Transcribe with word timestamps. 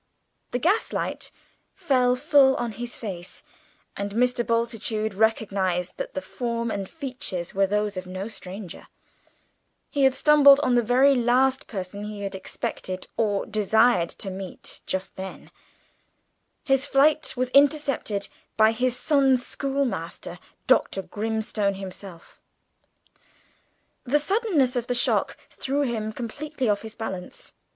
The 0.49 0.57
gas 0.57 0.91
light 0.93 1.29
fell 1.75 2.15
full 2.15 2.55
on 2.55 2.71
his 2.71 2.95
face, 2.95 3.43
and 3.95 4.13
Mr. 4.13 4.43
Bultitude 4.43 5.13
recognised 5.13 5.95
that 5.97 6.15
the 6.15 6.23
form 6.23 6.71
and 6.71 6.89
features 6.89 7.53
were 7.53 7.67
those 7.67 7.95
of 7.95 8.07
no 8.07 8.27
stranger 8.27 8.87
he 9.91 10.01
had 10.03 10.15
stumbled 10.15 10.57
upon 10.57 10.73
the 10.73 10.81
very 10.81 11.13
last 11.13 11.67
person 11.67 12.05
he 12.05 12.23
had 12.23 12.33
expected 12.33 13.05
or 13.15 13.45
desired 13.45 14.09
to 14.09 14.31
meet 14.31 14.81
just 14.87 15.17
then 15.17 15.51
his 16.63 16.83
flight 16.87 17.35
was 17.37 17.49
intercepted 17.51 18.27
by 18.57 18.71
his 18.71 18.97
son's 18.97 19.45
schoolmaster, 19.45 20.39
Dr. 20.65 21.03
Grimstone 21.03 21.75
himself! 21.75 22.39
The 24.05 24.17
suddenness 24.17 24.75
of 24.75 24.87
the 24.87 24.95
shock 24.95 25.37
threw 25.51 25.81
him 25.83 26.11
completely 26.11 26.67
off 26.67 26.81
his 26.81 26.95
balance. 26.95 27.53